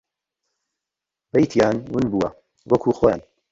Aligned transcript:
بەیتیان 1.31 1.75
ون 1.91 2.05
بووە 2.11 2.29
وەکوو 2.69 2.97
خۆیان 2.97 3.21